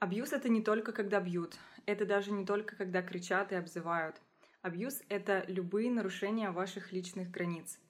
[0.00, 4.22] Абьюз— это не только когда бьют, это даже не только когда кричат и обзывают.
[4.62, 7.80] Абьюз— это любые нарушения ваших личных границ.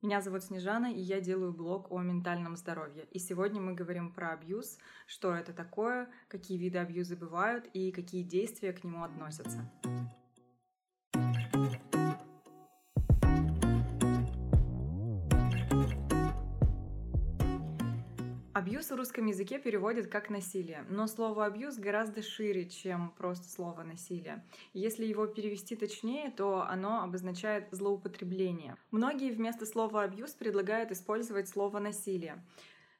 [0.00, 3.08] Меня зовут Снежана, и я делаю блог о ментальном здоровье.
[3.10, 8.22] И сегодня мы говорим про абьюз, что это такое, какие виды абьюза бывают и какие
[8.22, 9.68] действия к нему относятся.
[18.58, 23.84] Абьюз в русском языке переводят как насилие, но слово абьюз гораздо шире, чем просто слово
[23.84, 24.44] насилие.
[24.74, 28.76] Если его перевести точнее, то оно обозначает злоупотребление.
[28.90, 32.42] Многие вместо слова абьюз предлагают использовать слово насилие.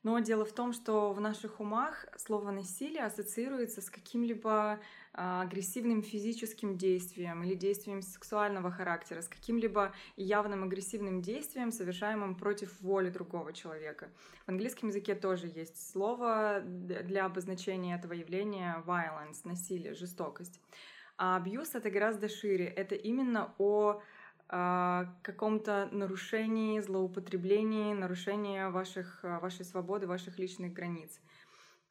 [0.08, 4.80] Но дело в том, что в наших умах слово насилие ассоциируется с каким-либо
[5.12, 12.80] а, агрессивным физическим действием или действием сексуального характера, с каким-либо явным агрессивным действием, совершаемым против
[12.80, 14.08] воли другого человека.
[14.46, 20.58] В английском языке тоже есть слово для обозначения этого явления violence, насилие, жестокость.
[21.18, 22.64] А абьюз— это гораздо шире.
[22.64, 24.00] Это именно о
[24.48, 31.20] каком-то нарушении, злоупотреблении, нарушении ваших, а, вашей свободы, ваших личных границ.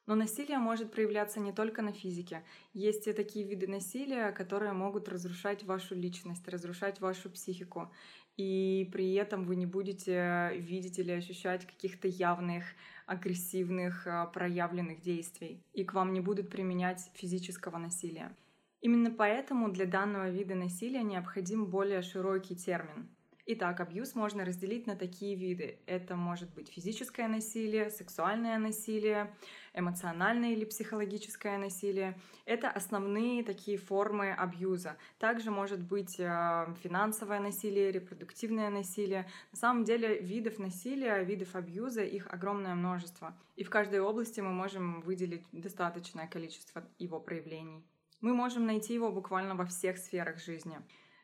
[0.06, 2.42] Но насилие может проявляться не только на физике.
[2.72, 7.92] Есть и такие виды насилия, которые могут разрушать вашу личность, разрушать вашу психику.
[8.38, 12.64] И при этом вы не будете видеть или ощущать каких-то явных,
[13.06, 15.62] агрессивных, а, проявленных действий.
[15.74, 18.34] И к вам не будут применять физического насилия.
[18.80, 23.08] Именно поэтому для данного вида насилия необходим более широкий термин.
[23.50, 25.78] Итак, абьюз можно разделить на такие виды.
[25.86, 29.34] Это может быть физическое насилие, сексуальное насилие,
[29.72, 32.20] эмоциональное или психологическое насилие.
[32.44, 34.98] Это основные такие формы абьюза.
[35.18, 39.26] Также может быть э, финансовое насилие, репродуктивное насилие.
[39.52, 43.34] На самом деле видов насилия, видов абьюза, их огромное множество.
[43.56, 47.82] И в каждой области мы можем выделить достаточное количество его проявлений.
[48.20, 50.78] Мы можем найти его буквально во всех сферах жизни.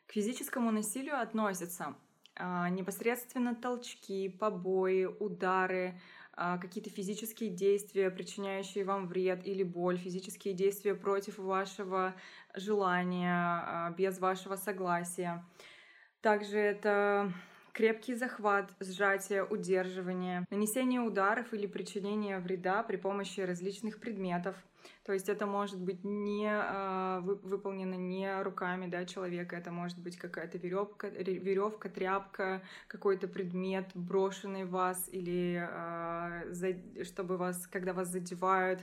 [0.06, 1.96] К физическому насилию относятся
[2.36, 6.00] а, непосредственно толчки, побои, удары,
[6.36, 12.14] а, какие-то физические действия, причиняющие вам вред или боль, физические действия против вашего
[12.54, 15.44] желания, а, без вашего согласия.
[16.20, 17.32] Также это
[17.72, 24.56] крепкий захват, сжатие, удерживание, нанесение ударов или причинение вреда при помощи различных предметов.
[25.04, 30.16] То есть это может быть не э, выполнено не руками да, человека, это может быть
[30.16, 35.68] какая-то веревка, веревка, тряпка, какой-то предмет, брошенный в вас, или
[36.50, 38.80] за, чтобы вас, когда вас задевают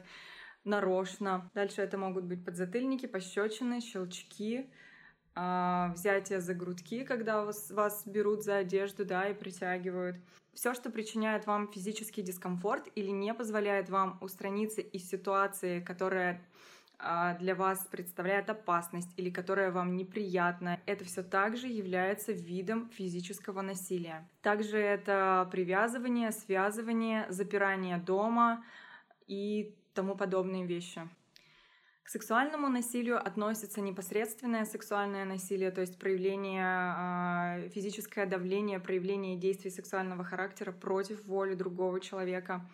[0.64, 1.50] нарочно.
[1.54, 4.91] Дальше это могут быть подзатыльники, пощечины, щелчки, а,
[5.34, 10.18] взятие за грудки, когда вас, вас берут за одежду, да, и притягивают.
[10.54, 16.42] Все, что причиняет вам физический дискомфорт или не позволяет вам устраниться из ситуации, которая
[17.04, 23.62] а, для вас представляет опасность или которая вам неприятна, это все также является видом физического
[23.62, 24.28] насилия.
[24.42, 28.64] Также это привязывание, связывание, запирание дома
[29.28, 31.02] и тому подобные вещи.
[32.04, 39.72] К сексуальному насилию относится непосредственное сексуальное насилие, то есть проявление, а, физическое давление, проявление действий
[39.72, 42.68] сексуального характера против воли другого человека.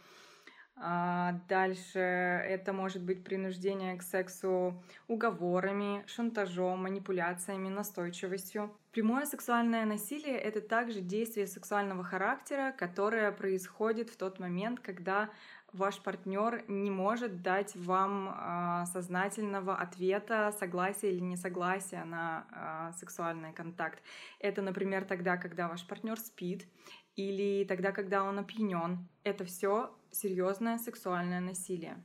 [0.79, 8.71] А, дальше это может быть принуждение к сексу уговорами, шантажом, манипуляциями, настойчивостью.
[8.91, 15.31] Прямое сексуальное насилие— это также действие сексуального характера, которое происходит в тот момент, когда
[15.73, 23.53] ваш партнер не может дать вам э, сознательного ответа, согласия или несогласия на э, сексуальный
[23.53, 24.01] контакт.
[24.39, 26.67] Это, например, тогда, когда ваш партнер спит,
[27.15, 29.07] или тогда, когда он опьянен.
[29.23, 32.01] Это все серьезное сексуальное насилие.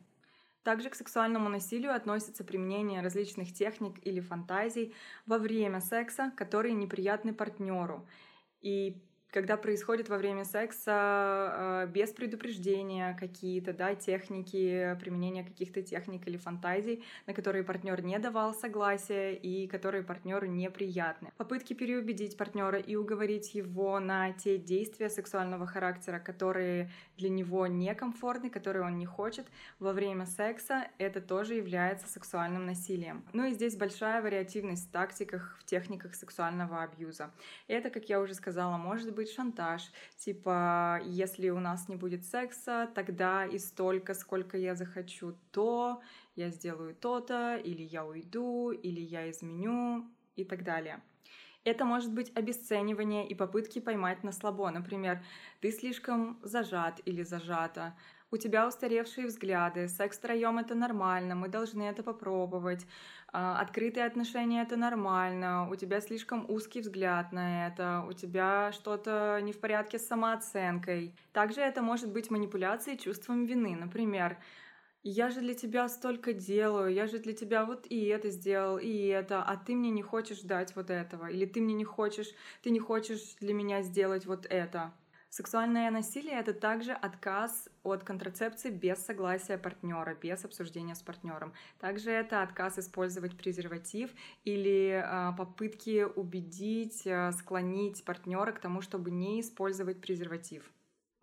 [0.62, 4.94] Также к сексуальному насилию относится применение различных техник или фантазий
[5.26, 8.06] во время секса, которые неприятны партнеру.
[8.60, 16.28] И когда происходит во время секса э, без предупреждения какие-то да, техники, применения каких-то техник
[16.28, 21.32] или фантазий, на которые партнер не давал согласия и которые партнеру неприятны.
[21.38, 28.50] Попытки переубедить партнера и уговорить его на те действия сексуального характера, которые для него некомфортны,
[28.50, 29.46] которые он не хочет
[29.78, 33.24] во время секса, это тоже является сексуальным насилием.
[33.32, 37.30] Ну и здесь большая вариативность в тактиках, в техниках сексуального абьюза.
[37.66, 39.82] Это, как я уже сказала, может быть быть шантаж.
[40.16, 46.00] Типа, если у нас не будет секса, тогда и столько, сколько я захочу, то
[46.36, 50.04] я сделаю то-то, или я уйду, или я изменю
[50.36, 51.00] и так далее.
[51.64, 54.70] Это может быть обесценивание и попытки поймать на слабо.
[54.70, 55.22] Например,
[55.60, 57.94] ты слишком зажат или зажата,
[58.32, 62.86] у тебя устаревшие взгляды, секс втроем это нормально, мы должны это попробовать,
[63.30, 69.38] а, открытые отношения это нормально, у тебя слишком узкий взгляд на это, у тебя что-то
[69.42, 71.14] не в порядке с самооценкой.
[71.32, 73.76] Также это может быть манипуляцией чувством вины.
[73.76, 74.38] Например,
[75.02, 79.06] я же для тебя столько делаю, я же для тебя вот и это сделал, и
[79.06, 82.28] это, а ты мне не хочешь дать вот этого, или ты мне не хочешь,
[82.62, 84.92] ты не хочешь для меня сделать вот это.
[85.34, 91.54] Сексуальное насилие это также отказ от контрацепции без согласия партнера, без обсуждения с партнером.
[91.80, 94.10] Также это отказ использовать презерватив
[94.44, 100.70] или э, попытки убедить, э, склонить партнера к тому, чтобы не использовать презерватив.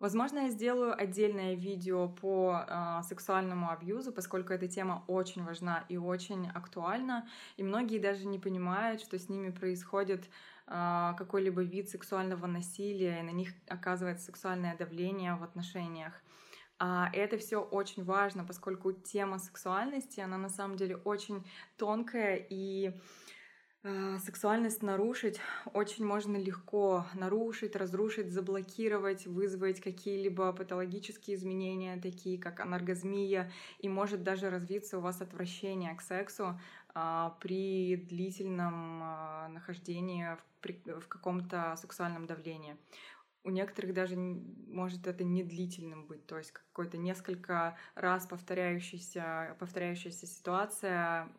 [0.00, 5.98] Возможно, я сделаю отдельное видео по э, сексуальному абьюзу, поскольку эта тема очень важна и
[5.98, 10.24] очень актуальна, и многие даже не понимают, что с ними происходит
[10.66, 16.14] э, какой-либо вид сексуального насилия, и на них оказывается сексуальное давление в отношениях.
[16.78, 22.98] А это все очень важно, поскольку тема сексуальности, она на самом деле очень тонкая и
[23.82, 25.40] сексуальность нарушить
[25.72, 34.22] очень можно легко нарушить, разрушить, заблокировать, вызвать какие-либо патологические изменения, такие как анаргазмия, и может
[34.22, 36.60] даже развиться у вас отвращение к сексу
[36.94, 42.76] а, при длительном а, нахождении в, в каком-то сексуальном давлении.
[43.44, 50.26] У некоторых даже может это не длительным быть, то есть какой-то несколько раз повторяющаяся, повторяющаяся
[50.26, 51.32] ситуация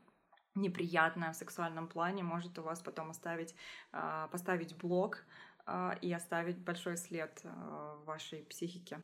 [0.55, 3.55] неприятное в сексуальном плане может у вас потом оставить,
[3.91, 5.23] а, поставить блок
[5.65, 9.01] а, и оставить большой след а, в вашей психике.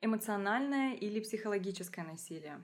[0.00, 2.62] Эмоциональное или психологическое насилие.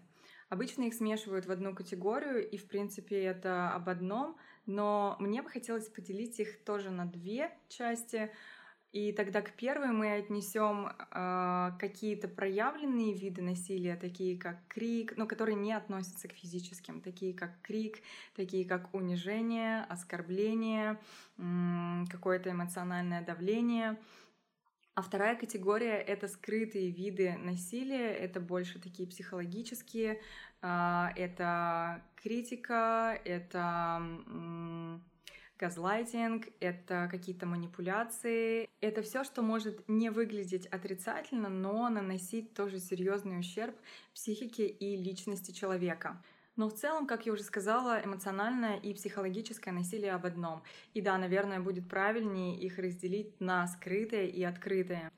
[0.48, 5.50] Обычно их смешивают в одну категорию, и в принципе это об одном, но мне бы
[5.50, 8.30] хотелось поделить их тоже на две части—
[8.92, 15.26] и тогда к первой мы отнесем э, какие-то проявленные виды насилия, такие как крик, но
[15.26, 17.98] которые не относятся к физическим, такие как крик,
[18.34, 20.98] такие как унижение, оскорбление,
[21.36, 23.98] э, какое-то эмоциональное давление.
[24.94, 30.18] А вторая категория— это скрытые виды насилия, это больше такие психологические,
[30.62, 34.00] э, это критика, это...
[34.28, 34.98] Э,
[35.58, 38.68] газлайтинг, это какие-то манипуляции.
[38.80, 43.76] Это все, что может не выглядеть отрицательно, но наносить тоже серьезный ущерб
[44.14, 46.22] психике и личности человека.
[46.56, 50.62] Но в целом, как я уже сказала, эмоциональное и психологическое насилие об одном.
[50.92, 55.12] И да, наверное, будет правильнее их разделить на скрытое и открытое.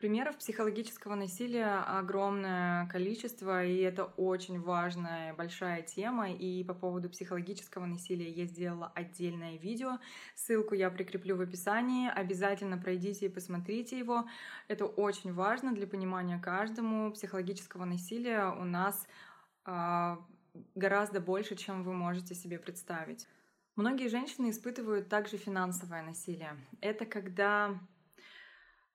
[0.00, 6.32] Примеров психологического насилия огромное количество, и это очень важная большая тема.
[6.32, 9.98] И по поводу психологического насилия я сделала отдельное видео.
[10.34, 12.08] Ссылку я прикреплю в описании.
[12.08, 14.26] Обязательно пройдите и посмотрите его.
[14.68, 17.12] Это очень важно для понимания каждому.
[17.12, 19.06] Психологического насилия у нас
[19.66, 20.16] э,
[20.76, 23.28] гораздо больше, чем вы можете себе представить.
[23.76, 26.56] Многие женщины испытывают также финансовое насилие.
[26.80, 27.78] Это когда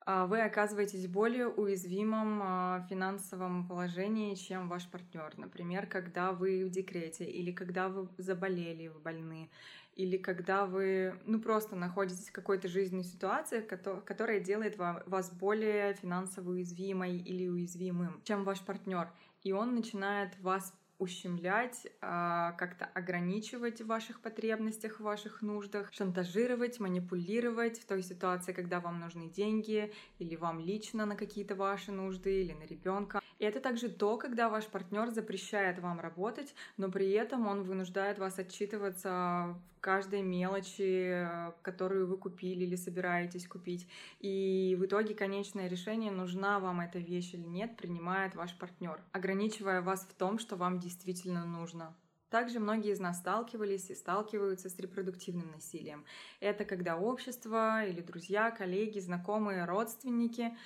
[0.05, 5.33] вы оказываетесь в более уязвимом а, финансовом положении, чем ваш партнер.
[5.37, 9.49] Например, когда вы в декрете, или когда вы заболели, вы больны,
[9.95, 16.51] или когда вы ну, просто находитесь в какой-то жизненной ситуации, которая делает вас более финансово
[16.51, 19.09] уязвимой или уязвимым, чем ваш партнер.
[19.41, 26.79] И он начинает вас ущемлять, а, как-то ограничивать в ваших потребностях, в ваших нуждах, шантажировать,
[26.79, 32.41] манипулировать в той ситуации, когда вам нужны деньги или вам лично на какие-то ваши нужды
[32.41, 33.21] или на ребенка.
[33.39, 38.17] И это также то, когда ваш партнер запрещает вам работать, но при этом он вынуждает
[38.17, 41.27] вас отчитываться в каждой мелочи,
[41.61, 43.87] которую вы купили или собираетесь купить.
[44.19, 49.81] И в итоге конечное решение, нужна вам эта вещь или нет, принимает ваш партнер, ограничивая
[49.81, 51.93] вас в том, что вам действительно нужно.
[52.29, 56.03] Также многие из нас сталкивались и сталкиваются с репродуктивным насилием.
[56.39, 60.57] Это когда общество или друзья, коллеги, знакомые, родственники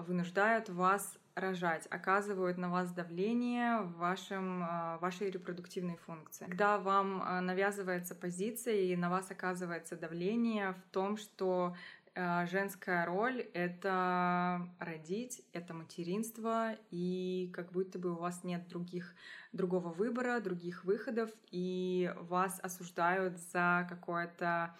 [0.00, 6.46] вынуждают вас рожать, оказывают на вас давление в вашем, а, вашей репродуктивной функции.
[6.46, 11.76] Когда вам а, навязывается позиция и на вас оказывается давление в том, что
[12.50, 19.14] женская роль— это родить, это материнство, и как будто бы у вас нет других,
[19.52, 24.74] другого выбора, других выходов, и вас осуждают за какое-то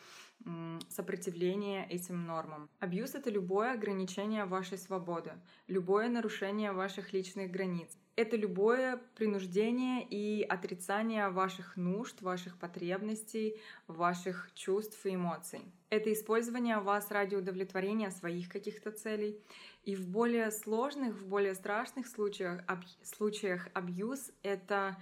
[0.88, 2.69] сопротивление этим нормам.
[2.81, 5.33] Абьюз— это любое ограничение вашей свободы,
[5.66, 7.97] любое нарушение ваших личных границ.
[8.16, 15.61] Это любое принуждение и отрицание ваших нужд, ваших потребностей, ваших чувств и эмоций.
[15.90, 19.38] Это использование вас ради удовлетворения своих каких-то целей.
[19.85, 24.96] И в более сложных, в более страшных случаях, об, случаях абьюз— это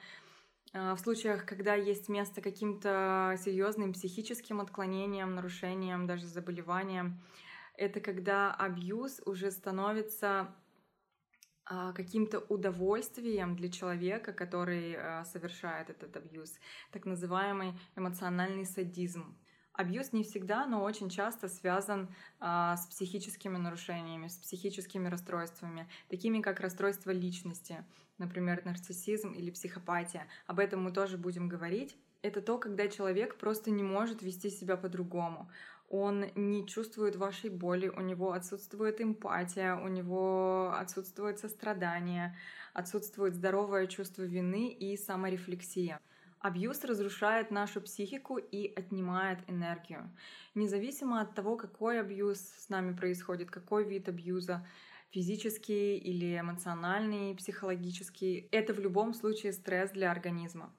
[0.73, 7.21] а, в случаях, когда есть место каким-то серьезным психическим отклонениям, нарушениям, даже заболеваниям,
[7.77, 10.53] это когда абьюз уже становится
[11.95, 16.59] каким-то удовольствием для человека, который а, совершает этот абьюз,
[16.93, 19.37] так называемый эмоциональный садизм.
[19.73, 26.41] Абьюз не всегда, но очень часто связан а, с психическими нарушениями, с психическими расстройствами, такими
[26.41, 27.85] как расстройство личности,
[28.19, 30.29] например, нарциссизм или психопатия.
[30.47, 31.97] Об этом мы тоже будем говорить.
[32.23, 35.51] Это то, когда человек просто не может вести себя по-другому.
[35.89, 42.37] Он не чувствует вашей боли, у него отсутствует эмпатия, у него отсутствует сострадание,
[42.73, 46.01] отсутствует здоровое чувство вины и саморефлексия.
[46.41, 50.11] Абьюз разрушает нашу психику и отнимает энергию.
[50.55, 54.67] Независимо от того, какой абьюз с нами происходит, какой вид абьюза,
[55.11, 60.71] физический или эмоциональный, психологический, это в любом случае стресс для организма.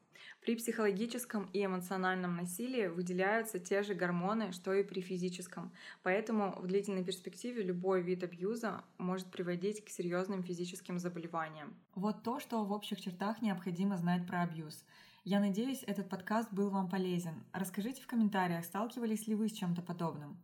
[0.45, 5.71] При психологическом и эмоциональном насилии выделяются те же гормоны, что и при физическом.
[6.03, 11.73] Поэтому в длительной перспективе любой вид абьюза может приводить к серьезным физическим заболеваниям.
[11.95, 14.85] Вот то, что в общих чертах необходимо знать про абьюз.
[15.23, 17.43] Я надеюсь, этот подкаст был вам полезен.
[17.51, 20.37] Расскажите в комментариях, сталкивались ли вы с чем-то подобным.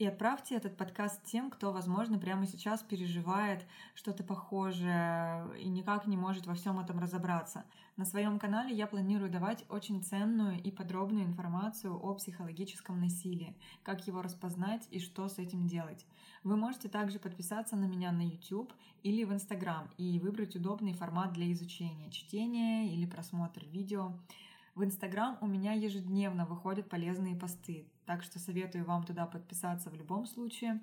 [0.00, 6.16] И отправьте этот подкаст тем, кто, возможно, прямо сейчас переживает что-то похожее и никак не
[6.16, 7.66] может во всем этом разобраться.
[7.98, 14.06] На своем канале я планирую давать очень ценную и подробную информацию о психологическом насилии, как
[14.06, 16.06] его распознать и что с этим делать.
[16.44, 21.34] Вы можете также подписаться на меня на YouTube или в Instagram и выбрать удобный формат
[21.34, 24.14] для изучения, чтения или просмотра видео.
[24.74, 29.94] В Инстаграм у меня ежедневно выходят полезные посты, так что советую вам туда подписаться в
[29.94, 30.80] любом случае.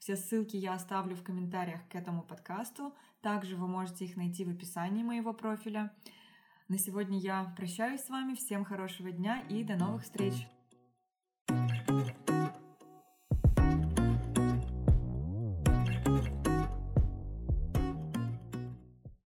[0.00, 2.92] Все ссылки я оставлю в комментариях к этому подкасту.
[3.20, 5.92] Также вы можете их найти в описании моего профиля.
[6.66, 8.34] На сегодня я прощаюсь с вами.
[8.34, 10.48] Всем хорошего дня и до новых встреч!
[11.46, 11.83] thank you